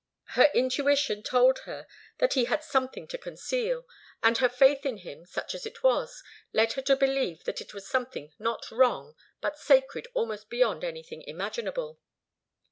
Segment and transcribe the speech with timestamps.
[0.33, 1.85] Her intuition told her
[2.17, 3.85] that he had something to conceal,
[4.23, 7.75] and her faith in him, such as it was, led her to believe that it
[7.75, 11.99] was something not wrong, but sacred almost beyond anything imaginable.